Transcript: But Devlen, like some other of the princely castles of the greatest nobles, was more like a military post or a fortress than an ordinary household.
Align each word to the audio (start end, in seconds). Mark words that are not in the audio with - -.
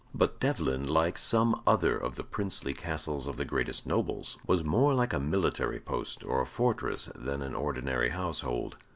But 0.15 0.39
Devlen, 0.39 0.83
like 0.89 1.15
some 1.19 1.61
other 1.67 1.95
of 1.95 2.15
the 2.15 2.23
princely 2.23 2.73
castles 2.73 3.27
of 3.27 3.37
the 3.37 3.45
greatest 3.45 3.85
nobles, 3.85 4.39
was 4.47 4.63
more 4.63 4.95
like 4.95 5.13
a 5.13 5.19
military 5.19 5.79
post 5.79 6.23
or 6.23 6.41
a 6.41 6.47
fortress 6.47 7.11
than 7.13 7.43
an 7.43 7.53
ordinary 7.53 8.09
household. 8.09 8.77